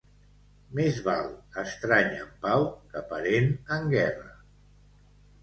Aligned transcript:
Més 0.77 0.95
val 1.07 1.29
estrany 1.63 2.09
en 2.23 2.31
pau 2.47 2.65
que 2.95 3.05
parent 3.13 3.53
en 3.79 3.87
guerra. 3.95 4.35